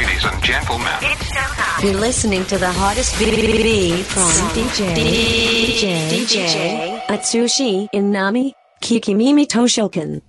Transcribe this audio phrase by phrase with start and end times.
[0.00, 0.88] Ladies and gentlemen.
[1.82, 10.22] You're listening to the hottest BBB from DJ DJ DJ Atsushi Inami Kikimimi Toshokan.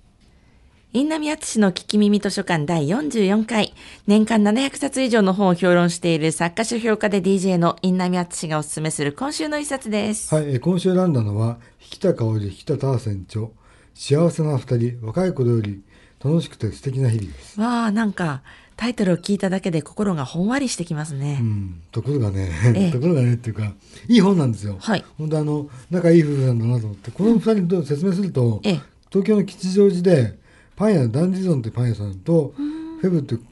[0.92, 3.72] インナミアツシの聞き耳図書館第44回、
[4.06, 10.34] 年間700冊以上の本を評論している作家書評家で DJ のインナミアツシがおすすめする今週の一冊です。
[10.34, 13.52] はい、えー今週選んだのは、引田香織、引田ター船長、
[13.94, 15.82] 幸せな二人、若い頃より
[16.22, 17.58] 楽しくて素敵な日々です。
[17.58, 18.42] わあ、なんか、
[18.82, 21.38] タイトルを聞いただけで心がほんわりしてきますね。
[21.40, 22.90] うん、ところがね、ええ。
[22.90, 23.72] ところがねっていうか、
[24.08, 24.76] いい本なんですよ。
[24.80, 25.04] はい。
[25.18, 28.80] 本当あの、仲いい夫婦なんだなと思って、この二人と説明すると、ええ。
[29.08, 30.36] 東京の吉祥寺で、
[30.74, 32.54] パン屋、ダンディゾンってパン屋さんと、
[33.00, 33.42] フェブってギ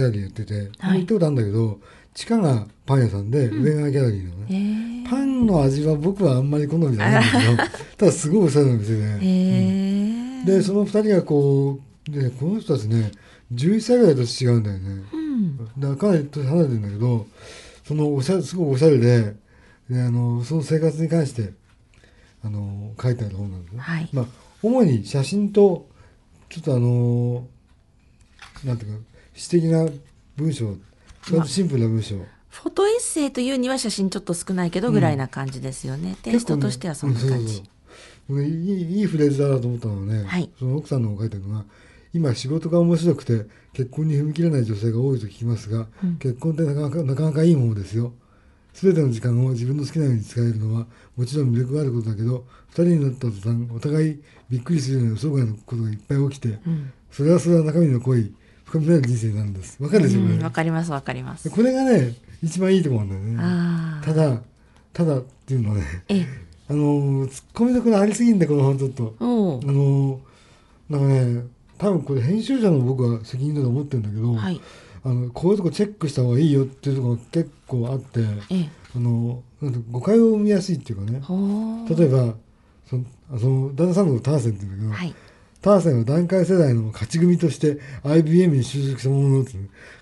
[0.00, 1.00] ャラリーやってて、はい。
[1.00, 1.78] 行ったことあるんだけど、
[2.14, 5.04] 地下がパン屋さんで、上がギャラリーなのえね。
[5.06, 7.56] ー、パンの味は僕はあんまり好みじゃないんだけど、
[7.98, 9.18] ただすごいおしゃれな店で。
[9.20, 10.42] え。
[10.42, 11.78] ー、でその二人がこ
[12.08, 13.12] うでこの人たちね
[13.52, 17.26] 11歳ぐらい年違うんだよね、うん、だからかなり年離れてるんだけど
[17.86, 19.34] そのおしゃれすごいおしゃれで
[19.88, 21.52] であのその生活に関して
[22.44, 24.08] あの書いてある本なんですね、はい。
[24.12, 24.26] まあ、
[24.62, 25.88] 主に写真と
[26.48, 27.46] ちょっとあの
[28.64, 29.86] なんていうか詩的な
[30.36, 30.68] 文章
[31.24, 32.16] 割とシンプルな文章、
[32.48, 36.16] フォトエッセイというには写真ちょっと少ないけどぐらいな感じですよね。
[36.22, 37.34] テイストとしてはそんな感じ。
[37.34, 37.64] うんそうそう
[38.28, 38.42] そう。
[38.42, 40.48] いいいいフレーズだなと思ったのはね、はい。
[40.58, 41.64] その奥さんの方が書いてるのが
[42.12, 45.86] 今仕事が面白くて結婚に踏み切れない女性が多いと聞きますが、
[46.18, 48.12] 結婚ってなかなかなかなかいいものですよ。
[48.72, 56.58] 全ての時間を自分の好きなように使えるのはもちろん魅力があることだけど二人になった途端お互いびっくりするような予想外のことがいっぱい起きて、
[57.10, 58.32] それはそれは中身の濃い
[58.64, 59.82] 深みのある人生になるんです。
[59.82, 61.50] わかるでしょこれ、うんわかりますわかります。
[61.50, 64.04] これがね一番いいところなんだよね。
[64.04, 64.42] ただ
[64.92, 66.26] ただっていうのはねええ、
[66.68, 69.14] あのー、突っ込みどころありすぎんだこの本ちょっと。
[69.18, 70.18] あのー、
[70.88, 71.46] なんかね、
[71.80, 74.60] 多分これ編集者の僕は責任だと思ってるんだけど、はい。
[75.02, 78.68] あのこういうとこチェックした方がいいよっていうところが結構あって、ええ。
[78.94, 81.22] あのなんて誤解を生みやすいっていうかね。
[81.88, 82.34] 例えば、
[82.86, 82.96] そ
[83.48, 85.14] の旦那さんのターセンって言うんだけど、はい。
[85.62, 89.52] ターセンは段階世代の勝ち組として IBM に就職したものって、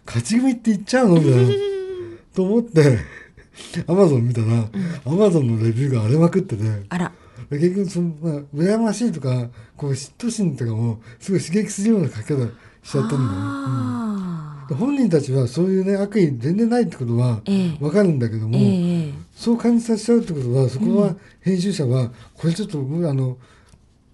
[0.04, 1.54] 勝ち組って言っちゃうのみたいな。
[2.34, 2.98] と思って、
[3.86, 4.69] アマゾン見たら、
[5.04, 7.12] アマゾンのレビューが荒れまくってて、あら。
[7.50, 12.47] で結局その、まあ、羨ましいとかこう嫉妬心とかもすごい刺激するような書き方
[12.82, 18.48] しちゃったんだよね、あうんで本人たちはそういうね悪意全然ないってことはええ分かるんだけどあ。
[18.48, 19.12] も、ええ。
[19.34, 23.38] そう感じさせちゃうってことはそこは編集者はこれちょっとあの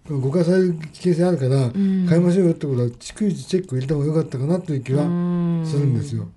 [0.08, 6.28] 誤解される危険性あるからん変えましょうよってことは逐一チェックを入れた方が良かったかなという気はうんするんですよ。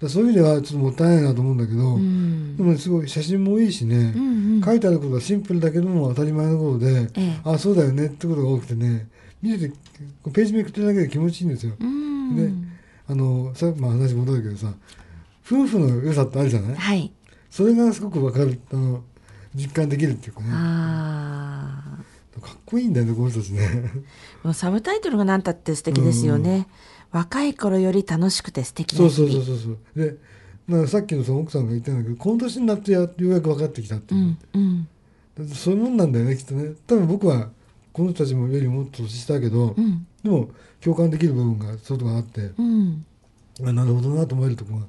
[0.00, 2.56] だそういう意味ではちょっともったいないなと思うんだけど、うん。
[2.56, 4.62] でもすごい写真もいいしね、うんうん。
[4.62, 9.08] 書いてあることがシンプルだけども当たり前のことで、ええあそうだよねってことが多くてね
[9.42, 9.74] 見てて
[10.32, 11.74] ページめくってるだけで気持ちいいんですよ。
[11.78, 12.34] うん。
[12.36, 12.50] で
[13.08, 14.72] あのさ、まあ、話戻るけどさ
[15.46, 16.74] 夫婦の良さってあるじゃない？
[16.76, 17.12] はい。
[17.50, 19.02] それがすごく分かるあの
[19.54, 21.39] 実感できるっていうかねああ。
[22.40, 23.90] かっこいいんだよねこの人たちね。
[24.42, 26.68] もうサブタイトルが何たって素敵ですよね。
[27.10, 28.96] 若い頃より楽しくて素敵。
[28.96, 30.16] そうそうそうそうそうで
[30.68, 34.20] なんかさっきのその奥さんが言ってたんだけどこの年になってやようやく分かってきたっていう
[34.54, 34.86] う、ん
[35.38, 37.48] うんそういうもんなんだよねきっとね多分僕は
[37.92, 40.50] この人たちもよりもっと年下だけど、うんでも
[40.82, 43.04] 共感できる部分がそういうとこがあって、うん。
[43.64, 44.86] あなるほどなと思えるとこが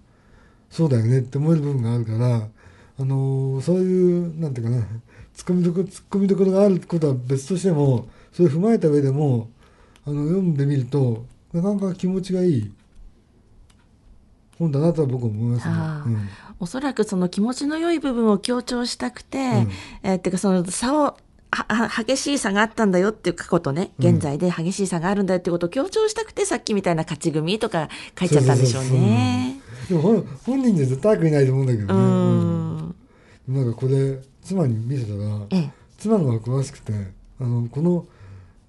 [0.69, 2.47] そうだよねって思える部分があるから、
[2.99, 4.87] あのーそういうなんていうかな突っ
[5.45, 9.49] 込みどころ突っ込みどころがあることは別としてもそれを踏まえた上でも
[10.05, 12.71] あの読んでみるとなかなか気持ちがいい
[14.59, 15.67] 本だなとは僕は思います
[16.09, 16.17] ね。
[16.59, 19.71] おそらくその気持ちの良い部分を強調したくて、ん
[20.03, 21.17] えーっていうかその差を
[21.97, 29.59] 激しい差があったんだよっていう過去とね現在で激しい差があるんだよっていうことを強調したくて、さっきみたいな勝ち組とか書いちゃったんでしょうね。
[29.89, 32.03] でも本本人じゃ絶対悪意ないと思うんだけどうね。
[32.03, 32.05] ん。
[32.05, 32.50] うん
[33.47, 35.71] なんかこれ妻に見せたら、ええ。
[35.97, 36.93] 妻の方が詳しくて
[37.39, 38.05] あのこの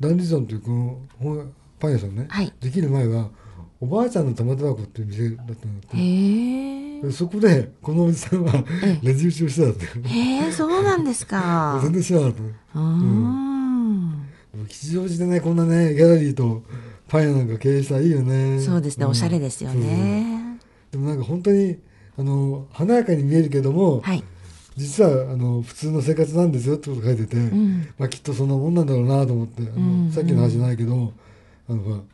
[0.00, 3.31] ダンディゾンというこの本パン屋さんね、はいできる前は
[3.81, 5.91] おばあちゃんの玉手箱っていう店だったんだっ
[7.03, 8.53] てそこでこのおじさんは
[8.84, 11.80] えレジ打ちをしてたってへえ、そうなんですか。
[11.83, 14.28] 全然知らなかったねうーん。
[14.68, 16.63] 吉祥寺でねこんなねギャラリーと
[17.09, 20.59] パン屋なんか経営したらいいよねそうですね、んおしゃれですよね。
[20.92, 21.78] でもなんか本当に
[22.16, 24.22] あの華やかに見えるけども、はい。
[24.77, 27.89] 実はあの普通の生活なんですよってこと書いてて、ん。
[27.98, 30.10] まあ、きっとそんなもんなんだろうなと思ってあの、うん。
[30.13, 31.13] さっきの話じゃないけど
[31.69, 32.04] あの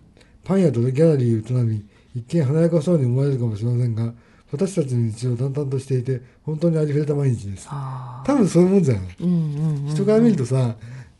[0.44, 1.84] パン屋とギャラリーを営み
[2.14, 4.12] 一見華やかそうに思われるかもしれませんが
[4.50, 7.68] 私たちの日常を淡々としていて本当にありふれた毎日です。
[7.70, 9.94] あ多分そういうもんじゃない、ーうんうんうん。
[9.94, 10.74] 人から見るとさ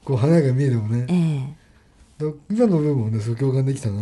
[0.05, 1.07] こう華やかに見えてもね。
[1.09, 1.59] ええ。
[2.19, 4.01] だ今の部分もねそう共感できたな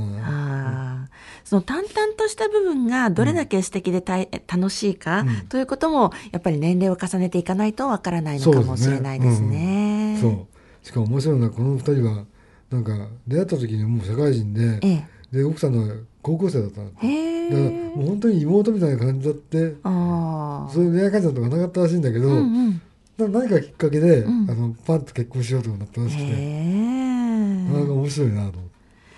[1.47, 10.19] その淡々とした部分がどれだけ素敵でたい楽しいか、ということも、やっぱり年齢を重ねていかないとわからないのかもしれないですね。
[10.21, 12.25] そう,、しかも面白いのはこの二人は
[12.69, 17.09] なんか出会った時にもう社会人で、ええで奥さんの高校生だったのだから。
[17.11, 20.73] もう本当に妹みたいな感じだってああ。
[20.73, 22.41] そういう恋愛感情とかなかったらしいんだけど、うんう
[22.71, 22.81] ん。
[23.19, 27.95] な何かきっかけで、んあのパンと結婚しようとなったらしくて、へなかなかえ。
[27.95, 28.59] 面白いなと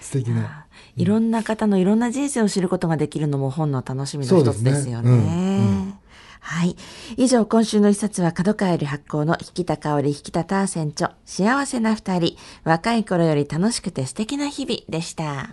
[0.00, 0.57] 素敵な。
[0.96, 5.98] いろんな方のいろんな人生を知ることができるのも本の楽しみの一つですよね。
[6.40, 6.76] はい。
[7.16, 15.50] 以上、今週の一冊は角川より発行の引田香織引田ターセン著、幸せな二人、若い頃より楽しくて素敵な日々でした。